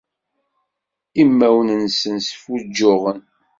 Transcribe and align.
Imawen-nsen 1.21 2.15
sfuǧǧuɛen. 2.27 3.19